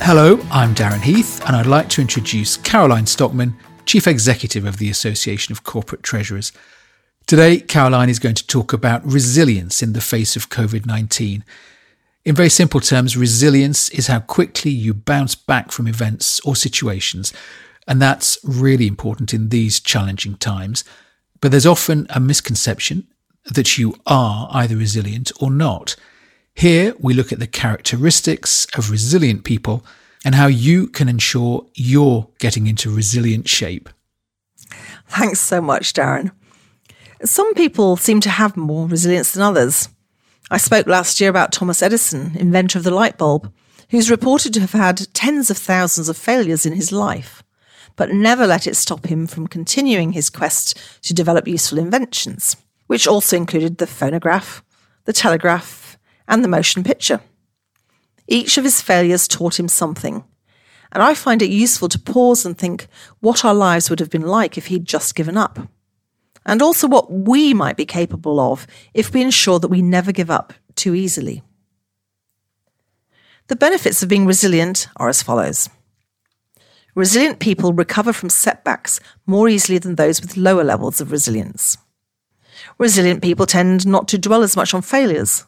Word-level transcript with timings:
Hello, 0.00 0.38
I'm 0.50 0.74
Darren 0.74 1.00
Heath, 1.00 1.44
and 1.46 1.56
I'd 1.56 1.66
like 1.66 1.88
to 1.90 2.00
introduce 2.00 2.56
Caroline 2.56 3.06
Stockmann, 3.06 3.54
Chief 3.86 4.06
Executive 4.06 4.64
of 4.64 4.76
the 4.76 4.88
Association 4.88 5.52
of 5.52 5.64
Corporate 5.64 6.02
Treasurers. 6.02 6.52
Today, 7.26 7.58
Caroline 7.58 8.08
is 8.08 8.20
going 8.20 8.36
to 8.36 8.46
talk 8.46 8.72
about 8.72 9.04
resilience 9.04 9.82
in 9.82 9.94
the 9.94 10.00
face 10.00 10.36
of 10.36 10.48
COVID 10.48 10.86
19. 10.86 11.44
In 12.24 12.34
very 12.34 12.48
simple 12.48 12.80
terms, 12.80 13.16
resilience 13.16 13.88
is 13.88 14.06
how 14.06 14.20
quickly 14.20 14.70
you 14.70 14.94
bounce 14.94 15.34
back 15.34 15.72
from 15.72 15.88
events 15.88 16.40
or 16.40 16.54
situations, 16.54 17.32
and 17.88 18.00
that's 18.00 18.38
really 18.44 18.86
important 18.86 19.34
in 19.34 19.48
these 19.48 19.80
challenging 19.80 20.36
times. 20.36 20.84
But 21.40 21.50
there's 21.50 21.66
often 21.66 22.06
a 22.10 22.20
misconception 22.20 23.08
that 23.44 23.78
you 23.78 23.96
are 24.06 24.48
either 24.52 24.76
resilient 24.76 25.32
or 25.40 25.50
not. 25.50 25.96
Here, 26.56 26.94
we 26.98 27.12
look 27.12 27.32
at 27.32 27.38
the 27.38 27.46
characteristics 27.46 28.66
of 28.74 28.90
resilient 28.90 29.44
people 29.44 29.84
and 30.24 30.34
how 30.34 30.46
you 30.46 30.86
can 30.86 31.06
ensure 31.06 31.66
you're 31.74 32.28
getting 32.38 32.66
into 32.66 32.90
resilient 32.90 33.46
shape. 33.46 33.90
Thanks 35.06 35.38
so 35.38 35.60
much, 35.60 35.92
Darren. 35.92 36.30
Some 37.22 37.52
people 37.52 37.98
seem 37.98 38.20
to 38.20 38.30
have 38.30 38.56
more 38.56 38.88
resilience 38.88 39.32
than 39.32 39.42
others. 39.42 39.90
I 40.50 40.56
spoke 40.56 40.86
last 40.86 41.20
year 41.20 41.28
about 41.28 41.52
Thomas 41.52 41.82
Edison, 41.82 42.34
inventor 42.38 42.78
of 42.78 42.84
the 42.84 42.90
light 42.90 43.18
bulb, 43.18 43.52
who's 43.90 44.10
reported 44.10 44.54
to 44.54 44.60
have 44.60 44.72
had 44.72 45.12
tens 45.12 45.50
of 45.50 45.58
thousands 45.58 46.08
of 46.08 46.16
failures 46.16 46.64
in 46.64 46.72
his 46.72 46.90
life, 46.90 47.42
but 47.96 48.12
never 48.12 48.46
let 48.46 48.66
it 48.66 48.76
stop 48.76 49.04
him 49.04 49.26
from 49.26 49.46
continuing 49.46 50.12
his 50.12 50.30
quest 50.30 50.78
to 51.02 51.12
develop 51.12 51.46
useful 51.46 51.78
inventions, 51.78 52.56
which 52.86 53.06
also 53.06 53.36
included 53.36 53.76
the 53.76 53.86
phonograph, 53.86 54.64
the 55.04 55.12
telegraph, 55.12 55.85
and 56.28 56.42
the 56.42 56.48
motion 56.48 56.82
picture. 56.84 57.20
Each 58.28 58.58
of 58.58 58.64
his 58.64 58.80
failures 58.80 59.28
taught 59.28 59.58
him 59.58 59.68
something, 59.68 60.24
and 60.92 61.02
I 61.02 61.14
find 61.14 61.42
it 61.42 61.50
useful 61.50 61.88
to 61.88 61.98
pause 61.98 62.44
and 62.44 62.56
think 62.56 62.88
what 63.20 63.44
our 63.44 63.54
lives 63.54 63.88
would 63.88 64.00
have 64.00 64.10
been 64.10 64.26
like 64.26 64.58
if 64.58 64.66
he'd 64.66 64.84
just 64.84 65.14
given 65.14 65.36
up, 65.36 65.58
and 66.44 66.60
also 66.60 66.88
what 66.88 67.10
we 67.10 67.54
might 67.54 67.76
be 67.76 67.86
capable 67.86 68.40
of 68.40 68.66
if 68.94 69.12
we 69.12 69.22
ensure 69.22 69.58
that 69.60 69.68
we 69.68 69.82
never 69.82 70.12
give 70.12 70.30
up 70.30 70.52
too 70.74 70.94
easily. 70.94 71.42
The 73.48 73.56
benefits 73.56 74.02
of 74.02 74.08
being 74.08 74.26
resilient 74.26 74.88
are 74.96 75.08
as 75.08 75.22
follows. 75.22 75.68
Resilient 76.96 77.38
people 77.38 77.72
recover 77.72 78.12
from 78.12 78.30
setbacks 78.30 78.98
more 79.26 79.48
easily 79.48 79.78
than 79.78 79.94
those 79.94 80.20
with 80.20 80.36
lower 80.36 80.64
levels 80.64 81.00
of 81.00 81.12
resilience. 81.12 81.76
Resilient 82.78 83.22
people 83.22 83.46
tend 83.46 83.86
not 83.86 84.08
to 84.08 84.18
dwell 84.18 84.42
as 84.42 84.56
much 84.56 84.74
on 84.74 84.82
failures 84.82 85.44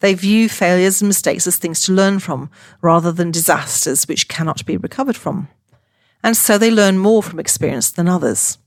they 0.00 0.14
view 0.14 0.48
failures 0.48 1.00
and 1.00 1.08
mistakes 1.08 1.46
as 1.46 1.56
things 1.56 1.80
to 1.82 1.92
learn 1.92 2.18
from, 2.18 2.50
rather 2.82 3.12
than 3.12 3.30
disasters 3.30 4.06
which 4.06 4.28
cannot 4.28 4.64
be 4.66 4.76
recovered 4.76 5.16
from. 5.16 5.48
And 6.22 6.36
so 6.36 6.58
they 6.58 6.70
learn 6.70 6.98
more 6.98 7.22
from 7.22 7.40
experience 7.40 7.90
than 7.90 8.08
others. 8.08 8.58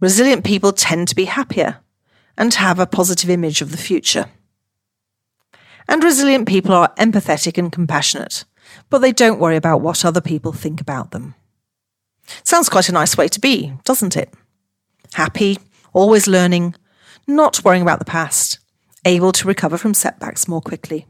Resilient 0.00 0.44
people 0.44 0.72
tend 0.72 1.08
to 1.08 1.14
be 1.14 1.26
happier 1.26 1.78
and 2.36 2.52
have 2.54 2.78
a 2.78 2.86
positive 2.86 3.30
image 3.30 3.60
of 3.60 3.70
the 3.70 3.76
future. 3.76 4.26
And 5.88 6.02
resilient 6.02 6.48
people 6.48 6.74
are 6.74 6.94
empathetic 6.96 7.58
and 7.58 7.70
compassionate, 7.70 8.44
but 8.90 8.98
they 8.98 9.12
don't 9.12 9.38
worry 9.38 9.56
about 9.56 9.82
what 9.82 10.04
other 10.04 10.20
people 10.20 10.52
think 10.52 10.80
about 10.80 11.10
them. 11.10 11.34
Sounds 12.42 12.68
quite 12.68 12.88
a 12.88 12.92
nice 12.92 13.16
way 13.16 13.28
to 13.28 13.40
be, 13.40 13.74
doesn't 13.84 14.16
it? 14.16 14.32
Happy, 15.12 15.58
always 15.92 16.26
learning, 16.26 16.74
not 17.26 17.62
worrying 17.64 17.82
about 17.82 17.98
the 17.98 18.04
past, 18.04 18.58
able 19.04 19.32
to 19.32 19.48
recover 19.48 19.76
from 19.76 19.94
setbacks 19.94 20.48
more 20.48 20.60
quickly. 20.60 21.06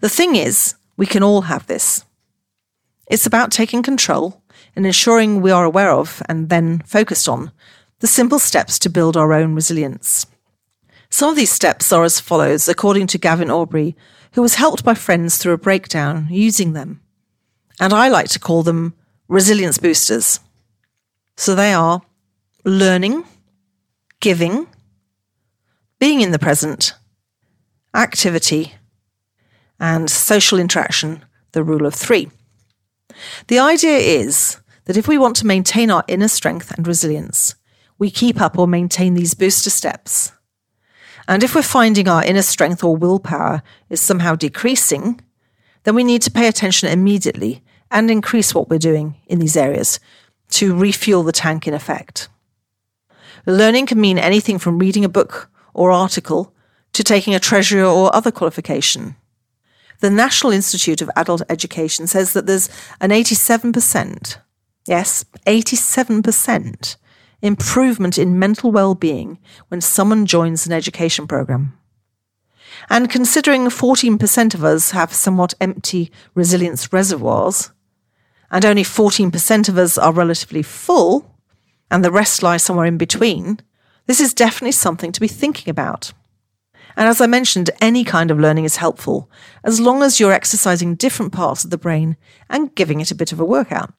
The 0.00 0.08
thing 0.08 0.36
is, 0.36 0.74
we 0.96 1.06
can 1.06 1.22
all 1.22 1.42
have 1.42 1.66
this. 1.66 2.04
It's 3.06 3.26
about 3.26 3.50
taking 3.50 3.82
control 3.82 4.42
and 4.76 4.86
ensuring 4.86 5.40
we 5.40 5.50
are 5.50 5.64
aware 5.64 5.90
of 5.90 6.22
and 6.28 6.48
then 6.48 6.80
focused 6.86 7.28
on 7.28 7.52
the 8.00 8.06
simple 8.06 8.38
steps 8.38 8.78
to 8.80 8.90
build 8.90 9.16
our 9.16 9.32
own 9.32 9.54
resilience. 9.54 10.26
Some 11.10 11.30
of 11.30 11.36
these 11.36 11.52
steps 11.52 11.92
are 11.92 12.04
as 12.04 12.20
follows, 12.20 12.68
according 12.68 13.06
to 13.08 13.18
Gavin 13.18 13.50
Aubrey, 13.50 13.96
who 14.32 14.42
was 14.42 14.56
helped 14.56 14.84
by 14.84 14.94
friends 14.94 15.38
through 15.38 15.52
a 15.52 15.58
breakdown 15.58 16.26
using 16.30 16.72
them. 16.72 17.00
And 17.78 17.92
I 17.92 18.08
like 18.08 18.28
to 18.30 18.40
call 18.40 18.62
them 18.62 18.94
resilience 19.28 19.78
boosters. 19.78 20.40
So 21.36 21.54
they 21.54 21.72
are 21.72 22.02
learning, 22.64 23.24
giving, 24.20 24.66
being 25.98 26.20
in 26.20 26.32
the 26.32 26.38
present, 26.38 26.94
activity, 27.94 28.74
and 29.78 30.10
social 30.10 30.58
interaction, 30.58 31.24
the 31.52 31.64
rule 31.64 31.86
of 31.86 31.94
three. 31.94 32.30
The 33.48 33.58
idea 33.58 33.98
is 33.98 34.60
that 34.84 34.96
if 34.96 35.08
we 35.08 35.18
want 35.18 35.36
to 35.36 35.46
maintain 35.46 35.90
our 35.90 36.04
inner 36.08 36.28
strength 36.28 36.72
and 36.76 36.86
resilience, 36.86 37.54
we 37.98 38.10
keep 38.10 38.40
up 38.40 38.58
or 38.58 38.66
maintain 38.66 39.14
these 39.14 39.34
booster 39.34 39.70
steps. 39.70 40.32
And 41.26 41.42
if 41.42 41.54
we're 41.54 41.62
finding 41.62 42.08
our 42.08 42.24
inner 42.24 42.42
strength 42.42 42.84
or 42.84 42.96
willpower 42.96 43.62
is 43.88 44.00
somehow 44.00 44.34
decreasing, 44.34 45.20
then 45.84 45.94
we 45.94 46.04
need 46.04 46.22
to 46.22 46.30
pay 46.30 46.48
attention 46.48 46.88
immediately 46.88 47.62
and 47.90 48.10
increase 48.10 48.54
what 48.54 48.68
we're 48.68 48.78
doing 48.78 49.16
in 49.26 49.38
these 49.38 49.56
areas 49.56 50.00
to 50.50 50.76
refuel 50.76 51.22
the 51.22 51.32
tank 51.32 51.66
in 51.66 51.74
effect. 51.74 52.28
Learning 53.46 53.86
can 53.86 54.00
mean 54.00 54.18
anything 54.18 54.58
from 54.58 54.78
reading 54.78 55.04
a 55.04 55.08
book 55.08 55.50
or 55.74 55.90
article 55.90 56.54
to 56.92 57.04
taking 57.04 57.34
a 57.34 57.40
treasurer 57.40 57.84
or 57.84 58.14
other 58.14 58.30
qualification. 58.30 59.16
The 60.00 60.10
National 60.10 60.52
Institute 60.52 61.02
of 61.02 61.10
Adult 61.16 61.42
Education 61.48 62.06
says 62.06 62.32
that 62.32 62.46
there's 62.46 62.68
an 63.00 63.10
87%, 63.10 64.38
yes, 64.86 65.24
87% 65.46 66.96
improvement 67.42 68.16
in 68.16 68.38
mental 68.38 68.72
well-being 68.72 69.38
when 69.68 69.80
someone 69.80 70.24
joins 70.24 70.66
an 70.66 70.72
education 70.72 71.26
program. 71.26 71.78
And 72.90 73.10
considering 73.10 73.66
14% 73.66 74.54
of 74.54 74.64
us 74.64 74.90
have 74.92 75.12
somewhat 75.12 75.54
empty 75.60 76.10
resilience 76.34 76.92
reservoirs, 76.92 77.70
and 78.50 78.64
only 78.64 78.82
14% 78.82 79.68
of 79.68 79.78
us 79.78 79.98
are 79.98 80.12
relatively 80.12 80.62
full, 80.62 81.34
and 81.90 82.04
the 82.04 82.10
rest 82.10 82.42
lie 82.42 82.56
somewhere 82.56 82.86
in 82.86 82.98
between, 82.98 83.60
this 84.06 84.20
is 84.20 84.34
definitely 84.34 84.72
something 84.72 85.12
to 85.12 85.20
be 85.20 85.28
thinking 85.28 85.70
about. 85.70 86.12
And 86.96 87.08
as 87.08 87.20
I 87.20 87.26
mentioned, 87.26 87.70
any 87.80 88.04
kind 88.04 88.30
of 88.30 88.38
learning 88.38 88.64
is 88.64 88.76
helpful, 88.76 89.30
as 89.64 89.80
long 89.80 90.02
as 90.02 90.20
you're 90.20 90.32
exercising 90.32 90.94
different 90.94 91.32
parts 91.32 91.64
of 91.64 91.70
the 91.70 91.78
brain 91.78 92.16
and 92.48 92.74
giving 92.74 93.00
it 93.00 93.10
a 93.10 93.16
bit 93.16 93.32
of 93.32 93.40
a 93.40 93.44
workout. 93.44 93.92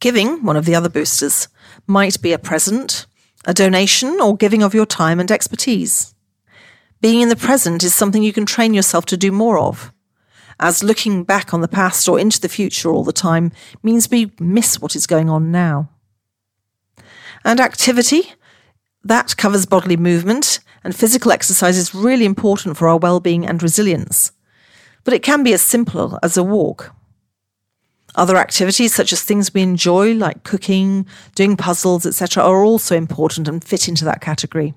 Giving, 0.00 0.42
one 0.42 0.56
of 0.56 0.64
the 0.64 0.74
other 0.74 0.88
boosters, 0.88 1.48
might 1.86 2.20
be 2.20 2.32
a 2.32 2.38
present, 2.38 3.06
a 3.44 3.54
donation, 3.54 4.20
or 4.20 4.36
giving 4.36 4.62
of 4.62 4.74
your 4.74 4.86
time 4.86 5.20
and 5.20 5.30
expertise. 5.30 6.14
Being 7.00 7.20
in 7.20 7.28
the 7.28 7.36
present 7.36 7.84
is 7.84 7.94
something 7.94 8.22
you 8.22 8.32
can 8.32 8.46
train 8.46 8.74
yourself 8.74 9.06
to 9.06 9.16
do 9.16 9.30
more 9.30 9.58
of, 9.58 9.92
as 10.58 10.82
looking 10.82 11.22
back 11.22 11.52
on 11.52 11.60
the 11.60 11.68
past 11.68 12.08
or 12.08 12.18
into 12.18 12.40
the 12.40 12.48
future 12.48 12.90
all 12.90 13.04
the 13.04 13.12
time 13.12 13.52
means 13.82 14.10
we 14.10 14.32
miss 14.40 14.80
what 14.80 14.96
is 14.96 15.06
going 15.06 15.28
on 15.28 15.50
now. 15.50 15.90
And 17.44 17.60
activity, 17.60 18.32
that 19.08 19.36
covers 19.36 19.66
bodily 19.66 19.96
movement, 19.96 20.60
and 20.82 20.94
physical 20.94 21.32
exercise 21.32 21.76
is 21.76 21.94
really 21.94 22.24
important 22.24 22.76
for 22.76 22.88
our 22.88 22.96
well-being 22.96 23.46
and 23.46 23.62
resilience. 23.62 24.32
But 25.04 25.14
it 25.14 25.22
can 25.22 25.42
be 25.42 25.52
as 25.52 25.62
simple 25.62 26.18
as 26.22 26.36
a 26.36 26.42
walk. 26.42 26.92
Other 28.14 28.36
activities, 28.36 28.94
such 28.94 29.12
as 29.12 29.22
things 29.22 29.52
we 29.52 29.62
enjoy, 29.62 30.14
like 30.14 30.42
cooking, 30.42 31.06
doing 31.34 31.56
puzzles, 31.56 32.06
etc., 32.06 32.42
are 32.42 32.64
also 32.64 32.96
important 32.96 33.46
and 33.46 33.62
fit 33.62 33.88
into 33.88 34.04
that 34.06 34.20
category. 34.20 34.74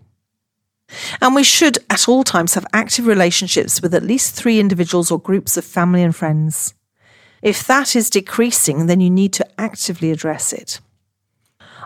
And 1.22 1.36
we 1.36 1.44
should 1.44 1.78
at 1.90 2.10
all 2.10 2.24
times 2.24 2.56
have 2.56 2.66
active 2.74 3.08
relationships 3.08 3.82
with 3.82 3.94
at 3.94 4.04
least 4.04 4.36
three 4.36 4.60
individuals 4.60 5.12
or 5.12 5.20
groups 5.20 5.56
of 5.56 5.64
family 5.64 6.04
and 6.04 6.16
friends. 6.16 6.74
If 7.42 7.66
that 7.68 7.96
is 7.96 8.10
decreasing, 8.10 8.88
then 8.88 9.00
you 9.00 9.10
need 9.10 9.34
to 9.34 9.48
actively 9.60 10.12
address 10.12 10.52
it. 10.52 10.82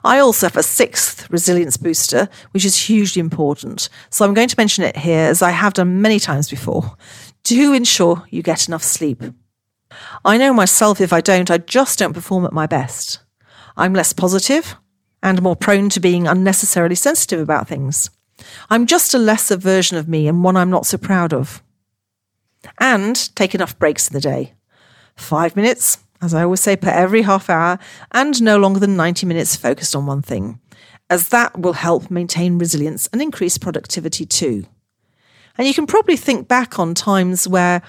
I 0.04 0.20
also 0.20 0.48
have 0.48 0.58
a 0.58 0.64
sixth 0.64 1.30
resilience 1.30 1.78
booster, 1.78 2.30
which 2.52 2.66
is 2.66 2.88
hugely 2.88 3.20
important. 3.20 3.90
So 4.10 4.26
I'm 4.26 4.34
going 4.34 4.50
to 4.50 4.56
mention 4.58 4.84
it 4.84 4.98
here 4.98 5.28
as 5.30 5.42
I 5.42 5.52
have 5.52 5.74
done 5.74 6.02
many 6.02 6.20
times 6.20 6.50
before. 6.50 6.96
Do 7.44 7.74
ensure 7.74 8.24
you 8.30 8.42
get 8.42 8.68
enough 8.68 8.84
sleep. 8.84 9.22
I 10.26 10.38
know 10.38 10.54
myself 10.54 11.00
if 11.02 11.14
I 11.14 11.22
don't, 11.22 11.52
I 11.52 11.58
just 11.60 12.00
don't 12.00 12.14
perform 12.14 12.46
at 12.46 12.54
my 12.54 12.66
best. 12.66 13.20
I'm 13.78 13.94
less 13.94 14.14
positive 14.14 14.76
and 15.22 15.42
more 15.42 15.56
prone 15.56 15.90
to 15.90 16.00
being 16.00 16.28
unnecessarily 16.28 16.96
sensitive 16.96 17.40
about 17.40 17.68
things. 17.68 18.10
I'm 18.70 18.88
just 18.88 19.14
a 19.14 19.18
lesser 19.18 19.56
version 19.56 19.98
of 19.98 20.08
me 20.08 20.28
and 20.28 20.44
one 20.44 20.58
I'm 20.58 20.70
not 20.70 20.86
so 20.86 20.98
proud 20.98 21.34
of. 21.34 21.64
And 22.80 23.36
take 23.36 23.56
enough 23.56 23.78
breaks 23.78 24.08
in 24.08 24.14
the 24.14 24.22
day. 24.22 24.54
Five 25.16 25.56
minutes, 25.56 26.00
as 26.24 26.34
I 26.34 26.44
always 26.44 26.62
say, 26.62 26.76
per 26.76 26.90
every 26.90 27.24
half 27.24 27.50
hour 27.50 27.78
and 28.12 28.42
no 28.42 28.58
longer 28.58 28.80
than 28.80 28.96
90 28.96 29.26
minutes 29.26 29.56
focused 29.56 29.96
on 29.96 30.06
one 30.06 30.22
thing, 30.22 30.60
as 31.10 31.30
that 31.30 31.60
will 31.60 31.74
help 31.74 32.10
maintain 32.10 32.58
resilience 32.58 33.08
and 33.08 33.22
increase 33.22 33.58
productivity 33.58 34.26
too. 34.26 34.66
And 35.58 35.68
you 35.68 35.74
can 35.74 35.86
probably 35.86 36.18
think 36.18 36.48
back 36.48 36.80
on 36.80 36.96
times 36.96 37.48
where 37.48 37.82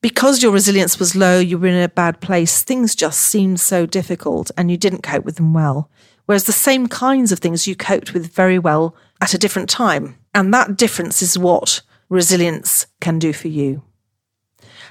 because 0.00 0.42
your 0.42 0.52
resilience 0.52 0.98
was 0.98 1.16
low, 1.16 1.38
you 1.38 1.58
were 1.58 1.66
in 1.66 1.82
a 1.82 1.88
bad 1.88 2.20
place, 2.20 2.62
things 2.62 2.94
just 2.94 3.20
seemed 3.20 3.60
so 3.60 3.84
difficult 3.84 4.50
and 4.56 4.70
you 4.70 4.76
didn't 4.76 5.02
cope 5.02 5.24
with 5.24 5.36
them 5.36 5.52
well. 5.52 5.90
Whereas 6.26 6.44
the 6.44 6.52
same 6.52 6.88
kinds 6.88 7.32
of 7.32 7.38
things 7.38 7.66
you 7.66 7.74
coped 7.74 8.14
with 8.14 8.32
very 8.32 8.58
well 8.58 8.94
at 9.20 9.34
a 9.34 9.38
different 9.38 9.68
time. 9.68 10.16
And 10.34 10.54
that 10.54 10.76
difference 10.76 11.22
is 11.22 11.38
what 11.38 11.82
resilience 12.08 12.86
can 13.00 13.18
do 13.18 13.32
for 13.32 13.48
you. 13.48 13.82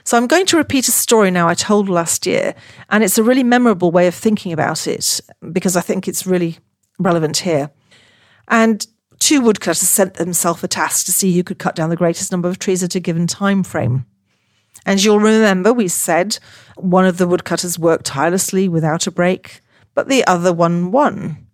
So 0.07 0.15
I'm 0.15 0.27
going 0.27 0.45
to 0.45 0.57
repeat 0.57 0.87
a 0.87 0.91
story 0.93 1.31
now 1.31 1.49
I 1.49 1.53
told 1.53 1.89
last 1.89 2.25
year, 2.25 2.55
and 2.89 3.03
it's 3.03 3.17
a 3.17 3.23
really 3.23 3.43
memorable 3.43 3.91
way 3.91 4.07
of 4.07 4.15
thinking 4.15 4.53
about 4.53 4.87
it 4.87 5.19
because 5.51 5.75
I 5.75 5.81
think 5.81 6.07
it's 6.07 6.25
really 6.25 6.59
relevant 6.97 7.39
here. 7.39 7.71
And 8.47 8.87
two 9.19 9.41
woodcutters 9.41 9.89
sent 9.89 10.13
themselves 10.13 10.63
a 10.63 10.69
task 10.69 11.07
to 11.07 11.11
see 11.11 11.35
who 11.35 11.43
could 11.43 11.59
cut 11.59 11.75
down 11.75 11.89
the 11.89 11.97
greatest 11.97 12.31
number 12.31 12.47
of 12.47 12.57
trees 12.57 12.83
at 12.83 12.95
a 12.95 13.01
given 13.01 13.27
time 13.27 13.63
frame. 13.63 14.05
And 14.85 15.03
you'll 15.03 15.19
remember 15.19 15.73
we 15.73 15.89
said 15.89 16.39
one 16.77 17.03
of 17.03 17.17
the 17.17 17.27
woodcutters 17.27 17.77
worked 17.77 18.05
tirelessly 18.05 18.69
without 18.69 19.07
a 19.07 19.11
break, 19.11 19.59
but 19.93 20.07
the 20.07 20.25
other 20.25 20.53
one 20.53 20.93
won. 20.93 21.45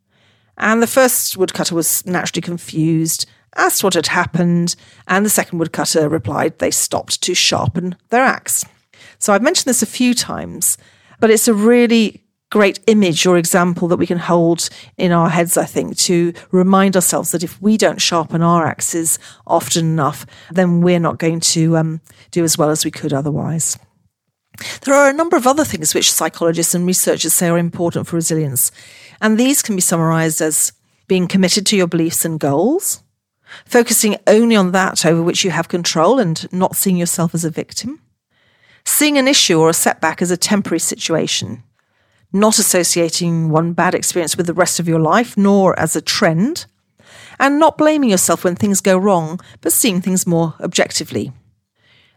And 0.60 0.80
the 0.80 0.86
first 0.86 1.38
woodcutter 1.38 1.74
was 1.74 2.06
naturally 2.06 2.44
confused, 2.44 3.26
asked 3.56 3.84
what 3.84 3.94
had 3.94 4.08
happened, 4.08 4.76
and 5.08 5.26
the 5.26 5.30
second 5.30 5.60
woodcutter 5.60 6.10
replied 6.10 6.60
they 6.60 6.72
stopped 6.72 7.22
to 7.22 7.34
sharpen 7.34 7.96
their 8.10 8.24
axe. 8.24 8.66
So 9.20 9.34
I've 9.34 9.42
mentioned 9.42 9.70
this 9.70 9.82
a 9.82 9.88
few 9.88 10.14
times, 10.14 10.78
but 11.20 11.30
it's 11.30 11.48
a 11.48 11.54
really 11.54 12.24
great 12.54 12.80
image 12.86 13.26
or 13.26 13.36
example 13.36 13.88
that 13.88 13.98
we 13.98 14.06
can 14.06 14.20
hold 14.20 14.70
in 14.96 15.12
our 15.12 15.30
heads, 15.30 15.58
I 15.58 15.66
think, 15.66 15.98
to 15.98 16.34
remind 16.52 16.96
ourselves 16.96 17.32
that 17.32 17.44
if 17.44 17.60
we 17.60 17.78
don't 17.78 18.00
sharpen 18.00 18.44
our 18.44 18.68
axes 18.68 19.18
often 19.48 19.86
enough, 19.86 20.26
then 20.52 20.82
we're 20.82 21.00
not 21.00 21.18
going 21.18 21.40
to 21.40 21.78
um, 21.78 22.02
do 22.30 22.44
as 22.44 22.56
well 22.56 22.70
as 22.70 22.86
we 22.86 22.92
could 22.92 23.12
otherwise. 23.12 23.76
There 24.82 24.94
are 24.94 25.10
a 25.10 25.14
number 25.14 25.36
of 25.36 25.48
other 25.48 25.66
things 25.66 25.96
which 25.96 26.12
psychologists 26.12 26.76
and 26.76 26.86
researchers 26.86 27.34
say 27.34 27.48
are 27.50 27.58
important 27.58 28.06
for 28.06 28.18
resilience, 28.18 28.72
and 29.20 29.40
these 29.40 29.64
can 29.64 29.76
be 29.76 29.82
summarized 29.82 30.40
as 30.40 30.74
being 31.08 31.28
committed 31.28 31.66
to 31.68 31.76
your 31.76 31.88
beliefs 31.88 32.24
and 32.24 32.40
goals, 32.40 33.02
focusing 33.66 34.18
only 34.28 34.56
on 34.56 34.72
that 34.72 35.06
over 35.06 35.22
which 35.22 35.44
you 35.44 35.52
have 35.52 35.68
control 35.68 36.20
and 36.20 36.52
not 36.52 36.76
seeing 36.76 36.98
yourself 36.98 37.34
as 37.34 37.46
a 37.46 37.50
victim, 37.50 38.02
seeing 38.86 39.18
an 39.18 39.28
issue 39.28 39.60
or 39.60 39.70
a 39.70 39.74
setback 39.74 40.22
as 40.22 40.32
a 40.32 40.38
temporary 40.38 40.80
situation, 40.80 41.64
not 42.32 42.60
associating 42.60 43.50
one 43.50 43.74
bad 43.74 43.94
experience 43.94 44.36
with 44.36 44.48
the 44.48 44.54
rest 44.54 44.80
of 44.80 44.88
your 44.88 45.00
life, 45.00 45.38
nor 45.38 45.78
as 45.80 45.96
a 45.96 46.02
trend, 46.02 46.66
and 47.40 47.60
not 47.60 47.78
blaming 47.78 48.10
yourself 48.10 48.44
when 48.44 48.56
things 48.56 48.82
go 48.82 48.98
wrong, 48.98 49.40
but 49.62 49.74
seeing 49.74 50.02
things 50.02 50.26
more 50.28 50.56
objectively. 50.60 51.32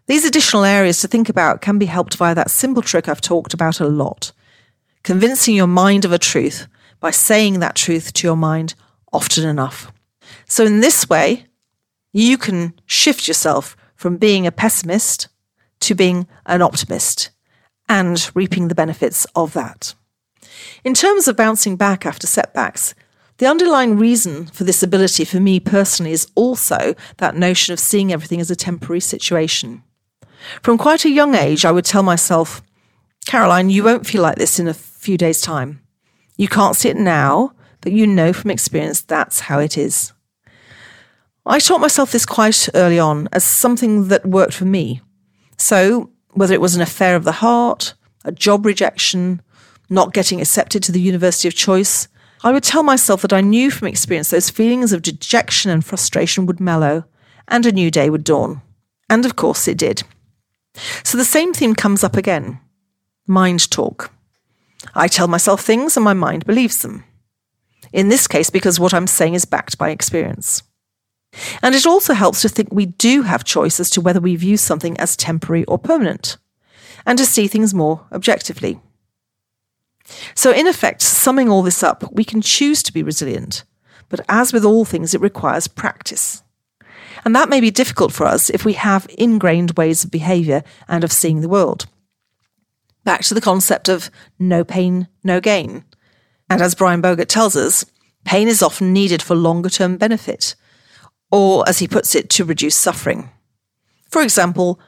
These 0.07 0.25
additional 0.25 0.65
areas 0.65 1.01
to 1.01 1.09
think 1.09 1.29
about 1.29 1.61
can 1.61 1.79
be 1.79 1.87
helped 1.87 2.19
by 2.19 2.33
that 2.35 2.51
simple 2.51 2.83
trick 2.83 3.09
I've 3.09 3.21
talked 3.21 3.55
about 3.55 3.81
a 3.81 3.87
lot 3.87 4.33
convincing 5.07 5.55
your 5.55 5.69
mind 5.69 6.05
of 6.05 6.11
a 6.11 6.19
truth 6.19 6.67
by 6.99 7.13
saying 7.13 7.61
that 7.61 7.77
truth 7.77 8.13
to 8.13 8.27
your 8.27 8.35
mind 8.35 8.75
often 9.13 9.49
enough. 9.49 9.93
So, 10.47 10.65
in 10.65 10.81
this 10.81 11.09
way, 11.09 11.47
you 12.13 12.39
can 12.39 12.75
shift 12.87 13.29
yourself 13.29 13.77
from 13.95 14.17
being 14.17 14.47
a 14.47 14.53
pessimist 14.53 15.29
to 15.81 15.95
being 15.95 16.27
an 16.47 16.63
optimist 16.63 17.31
and 17.89 18.31
reaping 18.35 18.69
the 18.69 18.75
benefits 18.75 19.27
of 19.35 19.53
that. 19.53 19.95
In 20.85 20.95
terms 20.95 21.29
of 21.29 21.37
bouncing 21.37 21.77
back 21.77 22.07
after 22.07 22.27
setbacks, 22.27 22.95
the 23.39 23.47
underlying 23.47 23.99
reason 23.99 24.47
for 24.47 24.65
this 24.65 24.83
ability 24.83 25.25
for 25.25 25.41
me 25.41 25.61
personally 25.61 26.13
is 26.13 26.27
also 26.35 26.95
that 27.19 27.37
notion 27.37 27.73
of 27.73 27.81
seeing 27.81 28.13
everything 28.13 28.41
as 28.41 28.51
a 28.51 28.57
temporary 28.57 29.01
situation. 29.01 29.83
From 30.63 30.79
quite 30.79 31.05
a 31.05 31.11
young 31.11 31.35
age, 31.35 31.65
I 31.65 31.73
would 31.73 31.85
tell 31.85 32.03
myself, 32.03 32.63
Caroline, 33.27 33.69
you 33.69 33.85
won't 33.85 34.07
feel 34.07 34.23
like 34.23 34.37
this 34.37 34.59
in 34.59 34.69
a 34.69 34.75
few 34.75 35.19
days' 35.19 35.41
time. 35.41 35.83
You 36.37 36.49
can't 36.49 36.77
see 36.77 36.89
it 36.89 36.97
now, 36.97 37.53
but 37.81 37.93
you 37.93 38.07
know 38.07 38.33
from 38.33 38.51
experience 38.51 39.01
that's 39.03 39.41
how 39.41 39.59
it 39.59 39.77
is. 39.77 40.13
I 41.49 41.61
taught 41.61 41.81
myself 41.81 42.11
this 42.11 42.27
quite 42.27 42.69
early 42.75 42.99
on 42.99 43.29
as 43.33 43.45
something 43.45 44.09
that 44.09 44.27
worked 44.27 44.55
for 44.55 44.65
me. 44.65 45.01
So, 45.57 46.11
whether 46.33 46.53
it 46.53 46.61
was 46.61 46.75
an 46.75 46.83
affair 46.83 47.15
of 47.15 47.25
the 47.25 47.33
heart, 47.33 47.95
a 48.25 48.33
job 48.33 48.67
rejection, 48.67 49.41
not 49.89 50.13
getting 50.13 50.41
accepted 50.41 50.83
to 50.83 50.93
the 50.93 51.01
university 51.01 51.47
of 51.47 51.55
choice, 51.55 52.09
I 52.43 52.53
would 52.53 52.65
tell 52.65 52.83
myself 52.83 53.23
that 53.23 53.33
I 53.33 53.41
knew 53.41 53.71
from 53.71 53.89
experience 53.89 54.31
those 54.31 54.51
feelings 54.51 54.93
of 54.93 55.03
dejection 55.03 55.71
and 55.71 55.85
frustration 55.85 56.47
would 56.47 56.61
mellow 56.61 57.05
and 57.49 57.65
a 57.65 57.73
new 57.73 57.91
day 57.91 58.11
would 58.11 58.25
dawn. 58.25 58.61
And 59.09 59.25
of 59.25 59.37
course 59.37 59.69
it 59.69 59.79
did. 59.79 60.03
So 61.05 61.17
the 61.17 61.25
same 61.25 61.55
theme 61.55 61.75
comes 61.75 62.05
up 62.05 62.17
again 62.17 62.61
mind 63.29 63.71
talk. 63.71 64.13
I 64.95 65.09
tell 65.09 65.27
myself 65.27 65.61
things 65.61 65.97
and 65.97 66.05
my 66.05 66.15
mind 66.15 66.45
believes 66.47 66.83
them. 66.83 67.05
In 67.93 68.09
this 68.09 68.29
case, 68.29 68.51
because 68.51 68.79
what 68.79 68.95
I'm 68.95 69.07
saying 69.07 69.35
is 69.35 69.45
backed 69.45 69.79
by 69.79 69.91
experience. 69.91 70.63
And 71.63 71.75
it 71.75 71.87
also 71.87 72.15
helps 72.15 72.43
to 72.43 72.49
think 72.49 72.69
we 72.71 72.87
do 72.87 73.23
have 73.23 73.45
choice 73.45 73.79
as 73.81 73.91
to 73.91 74.01
whether 74.01 74.21
we 74.21 74.37
view 74.37 74.57
something 74.57 74.99
as 74.99 75.17
temporary 75.17 75.65
or 75.65 75.79
permanent, 75.79 76.37
and 77.05 77.19
to 77.19 77.27
see 77.27 77.47
things 77.47 77.75
more 77.75 78.07
objectively. 78.13 78.81
So, 80.35 80.53
in 80.53 80.67
effect, 80.67 81.03
summing 81.03 81.49
all 81.49 81.63
this 81.63 81.83
up, 81.83 82.05
we 82.13 82.25
can 82.25 82.41
choose 82.41 82.83
to 82.85 82.93
be 82.93 83.03
resilient, 83.03 83.65
but 84.09 84.21
as 84.29 84.53
with 84.53 84.65
all 84.65 84.85
things, 84.85 85.15
it 85.15 85.21
requires 85.21 85.69
practice. 85.69 86.43
And 87.25 87.35
that 87.35 87.49
may 87.49 87.61
be 87.61 87.71
difficult 87.71 88.13
for 88.13 88.25
us 88.25 88.51
if 88.51 88.65
we 88.65 88.75
have 88.75 89.07
ingrained 89.19 89.73
ways 89.73 90.05
of 90.05 90.11
behavior 90.11 90.63
and 90.87 91.03
of 91.03 91.13
seeing 91.13 91.41
the 91.41 91.49
world. 91.49 91.87
Back 93.05 93.23
to 93.25 93.35
the 93.35 93.41
concept 93.41 93.89
of 93.89 94.11
no 94.39 94.65
pain, 94.65 95.09
no 95.25 95.41
gain. 95.41 95.85
And 96.49 96.63
as 96.63 96.75
Brian 96.75 97.01
Bogart 97.01 97.29
tells 97.29 97.57
us, 97.57 97.85
pain 98.25 98.47
is 98.47 98.63
often 98.63 98.93
needed 98.93 99.23
for 99.23 99.35
longer 99.35 99.69
term 99.69 99.97
benefit, 99.97 100.55
or 101.31 101.69
as 101.69 101.79
he 101.79 101.89
puts 101.89 102.15
it, 102.15 102.31
to 102.31 102.45
reduce 102.45 102.77
suffering. 102.77 103.31
For 104.09 104.23
example, 104.23 104.81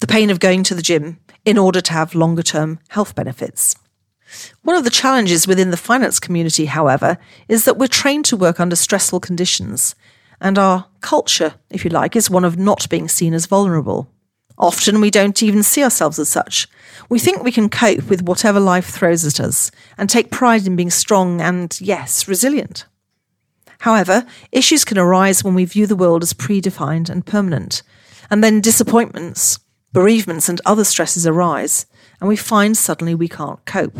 the 0.00 0.06
pain 0.06 0.30
of 0.30 0.40
going 0.40 0.62
to 0.64 0.74
the 0.74 0.82
gym 0.82 1.18
in 1.44 1.58
order 1.58 1.80
to 1.80 1.92
have 1.92 2.14
longer 2.14 2.42
term 2.42 2.78
health 2.88 3.14
benefits. 3.14 3.76
One 4.62 4.76
of 4.76 4.84
the 4.84 4.90
challenges 4.90 5.46
within 5.46 5.70
the 5.70 5.76
finance 5.76 6.18
community, 6.18 6.66
however, 6.66 7.18
is 7.48 7.64
that 7.64 7.76
we're 7.76 7.86
trained 7.86 8.24
to 8.26 8.36
work 8.36 8.58
under 8.58 8.76
stressful 8.76 9.20
conditions, 9.20 9.94
and 10.40 10.58
our 10.58 10.86
culture, 11.00 11.54
if 11.70 11.84
you 11.84 11.90
like, 11.90 12.16
is 12.16 12.30
one 12.30 12.44
of 12.44 12.58
not 12.58 12.88
being 12.88 13.08
seen 13.08 13.34
as 13.34 13.46
vulnerable. 13.46 14.08
Often 14.58 15.00
we 15.00 15.10
don't 15.10 15.42
even 15.42 15.62
see 15.62 15.82
ourselves 15.82 16.18
as 16.18 16.28
such. 16.28 16.68
We 17.08 17.18
think 17.18 17.42
we 17.42 17.52
can 17.52 17.68
cope 17.68 18.08
with 18.08 18.22
whatever 18.22 18.60
life 18.60 18.86
throws 18.86 19.24
at 19.24 19.40
us 19.40 19.70
and 19.98 20.08
take 20.08 20.30
pride 20.30 20.66
in 20.66 20.76
being 20.76 20.90
strong 20.90 21.40
and, 21.40 21.78
yes, 21.80 22.28
resilient. 22.28 22.86
However, 23.82 24.24
issues 24.52 24.84
can 24.84 24.96
arise 24.96 25.42
when 25.42 25.54
we 25.54 25.64
view 25.64 25.88
the 25.88 25.96
world 25.96 26.22
as 26.22 26.32
predefined 26.32 27.10
and 27.10 27.26
permanent, 27.26 27.82
and 28.30 28.42
then 28.42 28.60
disappointments, 28.60 29.58
bereavements, 29.92 30.48
and 30.48 30.60
other 30.64 30.84
stresses 30.84 31.26
arise, 31.26 31.86
and 32.20 32.28
we 32.28 32.36
find 32.36 32.76
suddenly 32.76 33.12
we 33.12 33.26
can't 33.26 33.64
cope. 33.66 33.98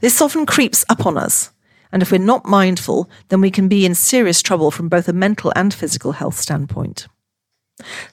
This 0.00 0.22
often 0.22 0.46
creeps 0.46 0.86
up 0.88 1.04
on 1.04 1.18
us, 1.18 1.50
and 1.92 2.00
if 2.00 2.10
we're 2.10 2.16
not 2.16 2.46
mindful, 2.46 3.10
then 3.28 3.42
we 3.42 3.50
can 3.50 3.68
be 3.68 3.84
in 3.84 3.94
serious 3.94 4.40
trouble 4.40 4.70
from 4.70 4.88
both 4.88 5.06
a 5.06 5.12
mental 5.12 5.52
and 5.54 5.74
physical 5.74 6.12
health 6.12 6.40
standpoint. 6.40 7.08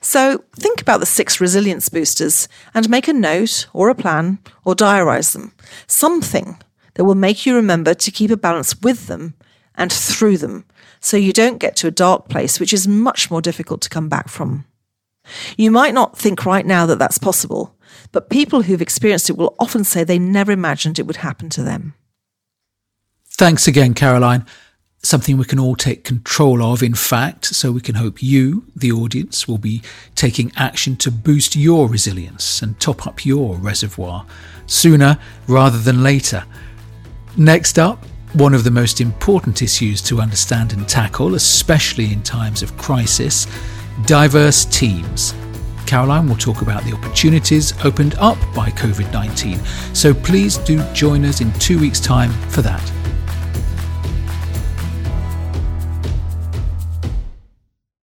So 0.01 0.44
think 0.58 0.82
about 0.82 1.00
the 1.00 1.06
six 1.06 1.39
resilience 1.39 1.88
boosters 1.88 2.50
and 2.74 2.89
make 2.89 3.08
a 3.08 3.13
note 3.13 3.68
or 3.72 3.88
a 3.88 3.96
plan 3.96 4.39
or 4.66 4.75
diarize 4.75 5.32
them, 5.32 5.54
something 5.88 6.62
that 6.96 7.06
will 7.06 7.16
make 7.16 7.46
you 7.46 7.56
remember 7.56 7.94
to 7.94 8.12
keep 8.12 8.30
a 8.30 8.36
balance 8.36 8.75
with 8.82 9.08
them 9.08 9.36
and 9.80 9.92
through 9.92 10.38
them 10.38 10.66
so 11.00 11.18
you 11.18 11.34
don't 11.34 11.58
get 11.58 11.76
to 11.78 11.88
a 11.88 11.92
dark 11.92 12.30
place 12.30 12.60
which 12.60 12.74
is 12.74 12.88
much 12.88 13.32
more 13.32 13.42
difficult 13.42 13.82
to 13.82 13.90
come 13.90 14.10
back 14.10 14.28
from. 14.28 14.66
You 15.58 15.72
might 15.72 15.94
not 15.94 16.18
think 16.18 16.46
right 16.46 16.66
now 16.66 16.86
that 16.86 17.00
that's 17.00 17.18
possible, 17.18 17.76
but 18.12 18.30
people 18.30 18.64
who've 18.64 18.82
experienced 18.82 19.30
it 19.30 19.38
will 19.38 19.56
often 19.60 19.84
say 19.84 20.04
they 20.04 20.20
never 20.20 20.52
imagined 20.52 21.00
it 21.00 21.08
would 21.08 21.18
happen 21.18 21.50
to 21.52 21.64
them. 21.64 21.94
Thanks 23.26 23.68
again, 23.68 23.94
Caroline. 23.94 24.46
Something 25.02 25.38
we 25.38 25.46
can 25.46 25.60
all 25.60 25.78
take 25.78 26.04
control 26.04 26.62
of, 26.62 26.84
in 26.84 26.94
fact, 26.94 27.46
so 27.46 27.72
we 27.72 27.80
can 27.80 27.96
hope 27.96 28.22
you, 28.22 28.66
the 28.76 28.92
audience, 28.92 29.48
will 29.48 29.58
be 29.58 29.82
taking 30.14 30.52
action 30.58 30.98
to 30.98 31.10
boost 31.10 31.56
your 31.56 31.88
resilience 31.88 32.62
and 32.62 32.78
top 32.82 33.08
up 33.08 33.26
your 33.26 33.56
reservoir 33.56 34.26
sooner 34.66 35.18
rather 35.48 35.78
than 35.78 36.04
later. 36.04 36.44
Next 37.38 37.80
up, 37.80 38.04
one 38.34 38.54
of 38.54 38.64
the 38.64 38.72
most 38.72 39.02
important 39.02 39.62
issues 39.62 40.02
to 40.04 40.22
understand 40.22 40.74
and 40.74 40.88
tackle, 40.88 41.36
especially 41.36 42.14
in 42.14 42.22
times 42.22 42.62
of 42.62 42.78
crisis 42.78 43.48
diverse 44.06 44.66
teams. 44.66 45.34
Caroline 45.86 46.30
will 46.30 46.36
talk 46.36 46.62
about 46.62 46.84
the 46.84 46.94
opportunities 46.94 47.74
opened 47.84 48.16
up 48.16 48.38
by 48.56 48.70
COVID 48.70 49.12
19, 49.12 49.60
so 49.94 50.14
please 50.14 50.58
do 50.58 50.82
join 50.94 51.26
us 51.26 51.42
in 51.42 51.52
two 51.54 51.80
weeks' 51.80 52.00
time 52.00 52.32
for 52.50 52.62
that. 52.62 52.99